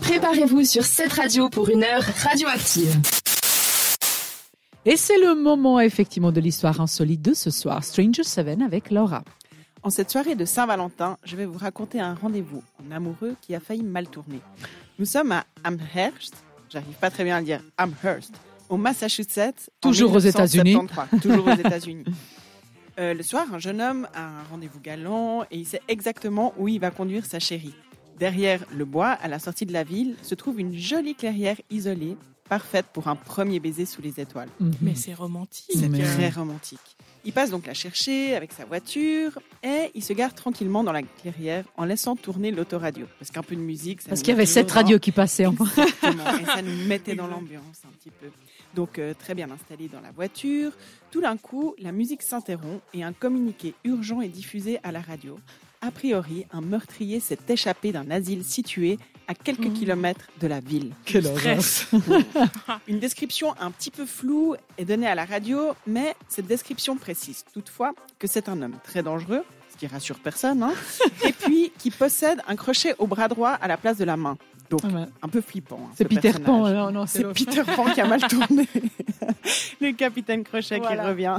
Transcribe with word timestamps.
Préparez-vous 0.00 0.64
sur 0.64 0.84
cette 0.84 1.12
radio 1.12 1.48
pour 1.48 1.68
une 1.68 1.82
heure 1.84 2.02
radioactive. 2.22 2.96
Et 4.84 4.96
c'est 4.96 5.18
le 5.18 5.34
moment 5.34 5.80
effectivement 5.80 6.32
de 6.32 6.40
l'histoire 6.40 6.80
insolite 6.80 7.20
de 7.22 7.34
ce 7.34 7.50
soir, 7.50 7.84
Stranger 7.84 8.22
Seven 8.22 8.62
avec 8.62 8.90
Laura. 8.90 9.22
En 9.82 9.90
cette 9.90 10.10
soirée 10.10 10.34
de 10.34 10.44
Saint-Valentin, 10.44 11.18
je 11.24 11.36
vais 11.36 11.44
vous 11.44 11.58
raconter 11.58 12.00
un 12.00 12.14
rendez-vous 12.14 12.62
en 12.84 12.90
amoureux 12.94 13.36
qui 13.42 13.54
a 13.54 13.60
failli 13.60 13.82
mal 13.82 14.08
tourner. 14.08 14.40
Nous 14.98 15.04
sommes 15.06 15.32
à 15.32 15.44
Amherst, 15.64 16.34
j'arrive 16.70 16.94
pas 17.00 17.10
très 17.10 17.24
bien 17.24 17.36
à 17.36 17.40
le 17.40 17.46
dire, 17.46 17.60
Amherst, 17.76 18.32
au 18.68 18.76
Massachusetts. 18.76 19.70
en 19.84 19.88
Toujours 19.88 20.14
aux 20.14 20.18
États-Unis. 20.18 20.74
1973, 20.74 21.20
Toujours 21.20 21.46
aux 21.46 21.50
États-Unis. 21.66 22.04
Euh, 22.98 23.14
le 23.14 23.22
soir, 23.22 23.46
un 23.52 23.58
jeune 23.58 23.80
homme 23.80 24.08
a 24.14 24.22
un 24.24 24.42
rendez-vous 24.50 24.80
galant 24.80 25.44
et 25.50 25.58
il 25.58 25.66
sait 25.66 25.80
exactement 25.86 26.52
où 26.58 26.66
il 26.66 26.80
va 26.80 26.90
conduire 26.90 27.24
sa 27.26 27.38
chérie. 27.38 27.74
Derrière 28.18 28.64
le 28.74 28.84
bois, 28.84 29.08
à 29.10 29.28
la 29.28 29.38
sortie 29.38 29.66
de 29.66 29.72
la 29.72 29.84
ville, 29.84 30.16
se 30.22 30.34
trouve 30.34 30.58
une 30.60 30.76
jolie 30.76 31.14
clairière 31.14 31.56
isolée, 31.70 32.16
parfaite 32.48 32.86
pour 32.92 33.08
un 33.08 33.16
premier 33.16 33.60
baiser 33.60 33.84
sous 33.86 34.02
les 34.02 34.18
étoiles. 34.20 34.48
Mais 34.80 34.94
c'est 34.94 35.14
romantique. 35.14 35.66
C'est 35.74 35.88
Mais- 35.88 36.02
très 36.02 36.30
romantique. 36.30 36.78
Il 37.24 37.32
passe 37.32 37.50
donc 37.50 37.66
la 37.66 37.74
chercher 37.74 38.34
avec 38.36 38.52
sa 38.52 38.64
voiture 38.64 39.38
et 39.62 39.90
il 39.94 40.02
se 40.02 40.12
gare 40.14 40.34
tranquillement 40.34 40.82
dans 40.82 40.92
la 40.92 41.02
clairière 41.02 41.64
en 41.76 41.84
laissant 41.84 42.16
tourner 42.16 42.50
l'autoradio. 42.50 43.06
Parce 43.18 43.30
qu'un 43.30 43.42
peu 43.42 43.54
de 43.54 43.60
musique, 43.60 44.00
ça 44.00 44.08
Parce 44.08 44.20
qu'il 44.22 44.30
y 44.30 44.32
avait 44.32 44.46
cette 44.46 44.70
radio 44.70 44.98
qui 44.98 45.12
passait 45.12 45.44
en 45.44 45.52
Exactement. 45.52 46.38
Et 46.40 46.44
ça 46.46 46.62
nous 46.62 46.74
mettait 46.86 47.16
dans 47.16 47.26
l'ambiance 47.26 47.82
un 47.86 47.90
petit 47.98 48.10
peu. 48.10 48.28
Donc 48.74 48.98
euh, 48.98 49.12
très 49.18 49.34
bien 49.34 49.50
installé 49.50 49.88
dans 49.88 50.00
la 50.00 50.10
voiture. 50.12 50.72
Tout 51.10 51.20
d'un 51.20 51.36
coup, 51.36 51.74
la 51.78 51.92
musique 51.92 52.22
s'interrompt 52.22 52.80
et 52.94 53.02
un 53.02 53.12
communiqué 53.12 53.74
urgent 53.84 54.20
est 54.22 54.28
diffusé 54.28 54.78
à 54.82 54.92
la 54.92 55.00
radio. 55.00 55.38
A 55.80 55.90
priori, 55.92 56.44
un 56.52 56.60
meurtrier 56.60 57.20
s'est 57.20 57.38
échappé 57.48 57.92
d'un 57.92 58.10
asile 58.10 58.44
situé 58.44 58.98
à 59.28 59.34
quelques 59.34 59.72
kilomètres 59.72 60.26
de 60.40 60.46
la 60.48 60.58
ville. 60.60 60.92
Quelle 61.04 61.24
Stress. 61.26 61.86
Une 62.88 62.98
description 62.98 63.54
un 63.60 63.70
petit 63.70 63.90
peu 63.90 64.04
floue 64.04 64.56
est 64.76 64.84
donnée 64.84 65.06
à 65.06 65.14
la 65.14 65.24
radio, 65.24 65.72
mais 65.86 66.14
cette 66.28 66.46
description 66.46 66.96
précise 66.96 67.44
toutefois 67.52 67.92
que 68.18 68.26
c'est 68.26 68.48
un 68.48 68.60
homme 68.62 68.76
très 68.82 69.02
dangereux, 69.02 69.44
ce 69.72 69.76
qui 69.78 69.86
rassure 69.86 70.18
personne, 70.18 70.62
hein, 70.62 70.72
et 71.26 71.32
puis 71.32 71.70
qui 71.78 71.90
possède 71.90 72.40
un 72.48 72.56
crochet 72.56 72.94
au 72.98 73.06
bras 73.06 73.28
droit 73.28 73.50
à 73.50 73.68
la 73.68 73.76
place 73.76 73.98
de 73.98 74.04
la 74.04 74.16
main. 74.16 74.36
Donc, 74.70 74.82
un 75.22 75.28
peu 75.28 75.40
flippant. 75.40 75.80
hein, 75.84 75.92
C'est 75.96 76.04
ce 76.04 76.08
Peter 76.08 76.32
Pan, 76.32 76.68
non, 76.68 76.90
non, 76.90 77.06
c'est. 77.06 77.24
Peter 77.32 77.62
Pan 77.64 77.84
qui 77.94 78.00
a 78.02 78.06
mal 78.06 78.20
tourné. 78.28 78.68
Le 79.80 79.92
capitaine 79.92 80.42
Crochet 80.44 80.78
Voilà. 80.78 81.02
qui 81.04 81.08
revient. 81.08 81.38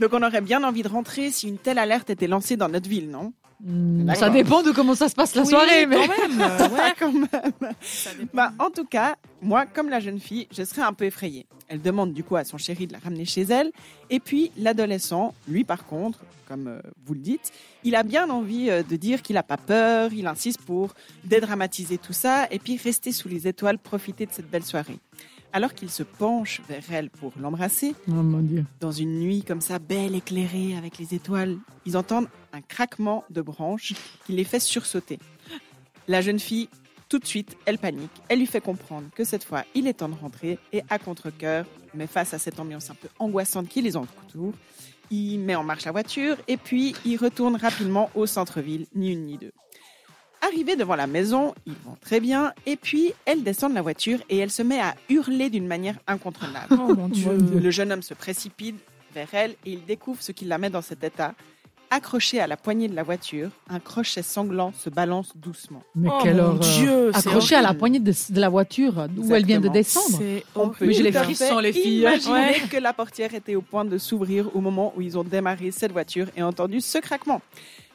Donc 0.00 0.12
on 0.12 0.22
aurait 0.22 0.40
bien 0.40 0.62
envie 0.64 0.82
de 0.82 0.88
rentrer 0.88 1.30
si 1.30 1.48
une 1.48 1.56
telle 1.56 1.78
alerte 1.78 2.10
était 2.10 2.26
lancée 2.26 2.56
dans 2.56 2.68
notre 2.68 2.88
ville, 2.90 3.08
non? 3.10 3.32
D'accord. 3.64 4.16
Ça 4.20 4.30
dépend 4.30 4.62
de 4.62 4.72
comment 4.72 4.94
ça 4.96 5.08
se 5.08 5.14
passe 5.14 5.34
la 5.36 5.42
Oui, 5.42 5.48
soirée, 5.48 5.86
mais 5.86 5.96
Quand 6.08 6.28
même. 6.28 6.40
euh, 6.42 6.68
ouais. 6.68 6.94
quand 6.98 7.12
même. 7.12 7.28
Bah, 8.34 8.52
en 8.58 8.70
tout 8.70 8.84
cas, 8.84 9.14
moi, 9.40 9.66
comme 9.66 9.88
la 9.88 10.00
jeune 10.00 10.18
fille, 10.18 10.48
je 10.50 10.64
serais 10.64 10.82
un 10.82 10.92
peu 10.92 11.04
effrayée. 11.04 11.46
Elle 11.68 11.80
demande 11.80 12.12
du 12.12 12.24
coup 12.24 12.34
à 12.36 12.44
son 12.44 12.58
chéri 12.58 12.86
de 12.88 12.92
la 12.92 12.98
ramener 12.98 13.24
chez 13.24 13.42
elle. 13.42 13.70
Et 14.10 14.18
puis, 14.18 14.50
l'adolescent, 14.58 15.32
lui 15.46 15.62
par 15.62 15.86
contre, 15.86 16.18
comme 16.48 16.66
euh, 16.66 16.80
vous 17.06 17.14
le 17.14 17.20
dites, 17.20 17.52
il 17.84 17.94
a 17.94 18.02
bien 18.02 18.28
envie 18.30 18.68
euh, 18.68 18.82
de 18.82 18.96
dire 18.96 19.22
qu'il 19.22 19.34
n'a 19.34 19.44
pas 19.44 19.56
peur, 19.56 20.12
il 20.12 20.26
insiste 20.26 20.60
pour 20.62 20.92
dédramatiser 21.24 21.98
tout 21.98 22.12
ça 22.12 22.48
et 22.50 22.58
puis 22.58 22.76
rester 22.76 23.12
sous 23.12 23.28
les 23.28 23.46
étoiles, 23.46 23.78
profiter 23.78 24.26
de 24.26 24.32
cette 24.32 24.50
belle 24.50 24.64
soirée. 24.64 24.98
Alors 25.52 25.74
qu'il 25.74 25.90
se 25.90 26.02
penche 26.02 26.62
vers 26.68 26.82
elle 26.90 27.10
pour 27.10 27.32
l'embrasser, 27.38 27.94
Oh 28.08 28.12
mon 28.12 28.38
dieu. 28.40 28.64
dans 28.80 28.92
une 28.92 29.18
nuit 29.20 29.42
comme 29.42 29.60
ça, 29.60 29.78
belle 29.78 30.14
éclairée 30.14 30.76
avec 30.76 30.98
les 30.98 31.14
étoiles, 31.14 31.58
ils 31.84 31.96
entendent 31.96 32.28
un 32.54 32.62
craquement 32.62 33.24
de 33.28 33.42
branches 33.42 33.92
qui 34.24 34.32
les 34.32 34.44
fait 34.44 34.60
sursauter. 34.60 35.18
La 36.08 36.22
jeune 36.22 36.38
fille, 36.38 36.68
tout 37.10 37.18
de 37.18 37.26
suite, 37.26 37.56
elle 37.66 37.76
panique. 37.78 38.10
Elle 38.28 38.38
lui 38.38 38.46
fait 38.46 38.62
comprendre 38.62 39.08
que 39.14 39.24
cette 39.24 39.44
fois, 39.44 39.64
il 39.74 39.86
est 39.86 39.94
temps 39.94 40.08
de 40.08 40.14
rentrer 40.14 40.58
et 40.72 40.82
à 40.88 40.98
contre-cœur, 40.98 41.66
mais 41.94 42.06
face 42.06 42.32
à 42.32 42.38
cette 42.38 42.58
ambiance 42.58 42.88
un 42.90 42.94
peu 42.94 43.08
angoissante 43.18 43.68
qui 43.68 43.82
les 43.82 43.96
entoure, 43.98 44.54
il 45.10 45.38
met 45.38 45.54
en 45.54 45.62
marche 45.64 45.84
la 45.84 45.92
voiture 45.92 46.36
et 46.48 46.56
puis 46.56 46.94
il 47.04 47.18
retourne 47.18 47.56
rapidement 47.56 48.08
au 48.14 48.24
centre-ville, 48.24 48.86
ni 48.94 49.12
une 49.12 49.26
ni 49.26 49.36
deux. 49.36 49.52
Arrivé 50.44 50.74
devant 50.74 50.96
la 50.96 51.06
maison, 51.06 51.54
ils 51.66 51.76
vont 51.84 51.96
très 52.00 52.18
bien 52.18 52.52
et 52.66 52.76
puis 52.76 53.14
elle 53.26 53.44
descend 53.44 53.70
de 53.70 53.76
la 53.76 53.82
voiture 53.82 54.18
et 54.28 54.38
elle 54.38 54.50
se 54.50 54.62
met 54.62 54.80
à 54.80 54.96
hurler 55.08 55.50
d'une 55.50 55.68
manière 55.68 55.98
incontrôlable. 56.08 56.66
Oh 56.72 56.94
mon 56.94 57.08
Dieu. 57.08 57.30
Le 57.32 57.70
jeune 57.70 57.92
homme 57.92 58.02
se 58.02 58.12
précipite 58.12 58.76
vers 59.14 59.28
elle 59.32 59.52
et 59.64 59.72
il 59.72 59.84
découvre 59.84 60.20
ce 60.20 60.32
qui 60.32 60.44
la 60.44 60.58
met 60.58 60.68
dans 60.68 60.82
cet 60.82 61.04
état. 61.04 61.34
Accroché 61.94 62.40
à 62.40 62.46
la 62.46 62.56
poignée 62.56 62.88
de 62.88 62.94
la 62.96 63.02
voiture, 63.02 63.50
un 63.68 63.78
crochet 63.78 64.22
sanglant 64.22 64.72
se 64.82 64.88
balance 64.88 65.32
doucement. 65.36 65.82
Mais 65.94 66.08
Oh 66.10 66.18
quelle 66.22 66.36
mon 66.36 66.42
horreur. 66.44 66.58
Dieu, 66.60 67.10
c'est 67.12 67.18
Accrochée 67.28 67.54
à 67.54 67.60
la 67.60 67.74
poigne 67.74 67.98
de, 68.02 68.12
de 68.30 68.40
la 68.40 68.48
voiture 68.48 69.06
où 69.18 69.34
elle 69.34 69.44
vient 69.44 69.60
de 69.60 69.68
Exactement. 69.68 69.72
descendre. 70.18 70.22
On 70.54 70.68
peut 70.70 70.86
Mais 70.86 70.94
j'ai 70.94 71.02
les 71.02 71.12
frissons, 71.12 71.58
les 71.58 71.72
filles. 71.74 71.98
Imaginer 72.00 72.32
Ouais. 72.32 72.60
que 72.70 72.78
la 72.78 72.94
portière 72.94 73.34
était 73.34 73.54
au 73.56 73.60
point 73.60 73.84
de 73.84 73.98
s'ouvrir 73.98 74.56
au 74.56 74.60
moment 74.62 74.94
où 74.96 75.02
ils 75.02 75.18
ont 75.18 75.22
démarré 75.24 75.70
cette 75.70 75.92
voiture 75.92 76.28
et 76.34 76.42
entendu 76.42 76.80
ce 76.80 76.96
craquement. 76.96 77.42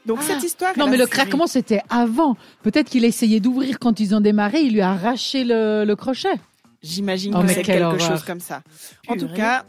Donc 0.06 0.20
Ah. 0.22 0.26
cette 0.28 0.44
histoire. 0.44 0.78
Non, 0.78 0.86
mais 0.86 0.92
le 0.98 1.06
série- 1.06 1.10
craquement, 1.10 1.48
c'était 1.48 1.82
avant. 1.90 2.38
Peut-être 2.62 2.90
qu'il 2.90 3.04
essayait 3.04 3.40
d'ouvrir 3.40 3.80
quand 3.80 4.00
ils 4.00 4.14
ont 4.14 4.22
démarré. 4.22 4.62
Il 4.62 4.74
lui 4.74 4.82
a 4.82 4.92
arraché 4.92 5.44
le, 5.44 5.86
le 5.86 5.96
crochet. 5.96 6.30
J'imagine 6.84 7.34
Oh, 7.36 7.42
que 7.42 7.48
c'est 7.48 7.64
quelque 7.64 7.82
horreur. 7.84 8.00
chose 8.00 8.24
comme 8.24 8.40
ça. 8.40 8.62
En 9.08 9.16
tout 9.18 9.28
cas, 9.28 9.66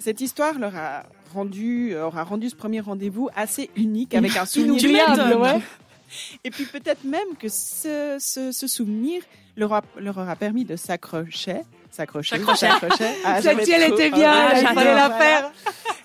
cette 0.00 0.20
histoire 0.20 0.58
leur 0.58 0.74
a 0.76 1.04
rendu, 1.34 1.94
aura 1.96 2.24
rendu 2.24 2.50
ce 2.50 2.56
premier 2.56 2.80
rendez-vous 2.80 3.28
assez 3.36 3.70
unique 3.76 4.14
avec 4.14 4.36
un 4.36 4.44
souvenir 4.46 5.38
ouais. 5.40 5.60
Et 6.44 6.50
puis 6.50 6.64
peut-être 6.64 7.04
même 7.04 7.36
que 7.38 7.48
ce, 7.48 8.16
ce, 8.18 8.50
ce 8.50 8.66
souvenir 8.66 9.22
leur, 9.56 9.72
a- 9.74 9.82
leur 9.98 10.18
aura 10.18 10.34
permis 10.34 10.64
de 10.64 10.74
s'accrocher. 10.74 11.60
S'accrocher. 11.92 12.38
S'accrocher. 12.38 13.14
j'avais 13.42 13.68
elle 13.70 13.92
était 13.92 14.10
bien, 14.10 14.32
Ah, 14.32 14.60
il 14.60 14.66
fallait 14.66 14.94
la 14.94 15.08
voilà. 15.08 15.18
faire. 15.18 15.52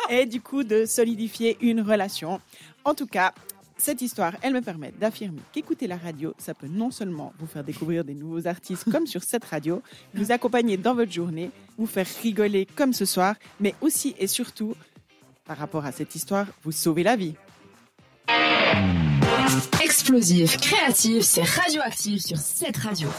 Et 0.09 0.25
du 0.28 0.41
coup, 0.41 0.63
de 0.63 0.85
solidifier 0.85 1.57
une 1.61 1.81
relation. 1.81 2.39
En 2.84 2.94
tout 2.94 3.07
cas, 3.07 3.34
cette 3.78 4.02
histoire, 4.02 4.34
elle 4.41 4.53
me 4.53 4.62
permet 4.62 4.91
d'affirmer 5.00 5.41
qu'écouter 5.52 5.88
la 5.88 5.97
radio, 5.97 6.34
ça 6.38 6.53
peut 6.53 6.68
non 6.68 6.91
seulement 6.91 7.34
vous 7.40 7.47
faire 7.47 7.63
découvrir 7.63 8.03
des 8.03 8.13
nouveaux 8.13 8.47
artistes 8.47 8.90
comme 8.91 9.06
sur 9.06 9.24
cette 9.24 9.46
radio, 9.46 9.81
vous 10.13 10.31
accompagner 10.31 10.78
dans 10.78 10.96
votre 10.96 11.12
journée, 11.12 11.52
vous 11.78 11.85
faire 11.85 12.08
rigoler 12.24 12.66
comme 12.75 12.94
ce 12.94 13.06
soir, 13.06 13.35
mais 13.59 13.75
aussi 13.81 14.16
et 14.18 14.28
surtout, 14.28 14.75
par 15.46 15.58
rapport 15.58 15.85
à 15.85 15.91
cette 15.91 16.16
histoire, 16.16 16.47
vous 16.64 16.72
sauver 16.72 17.03
la 17.03 17.16
vie. 17.16 17.35
Explosif, 19.84 20.58
créatif, 20.58 21.24
c'est 21.24 21.44
radioactif 21.44 22.22
sur 22.22 22.38
cette 22.38 22.78
radio. 22.78 23.09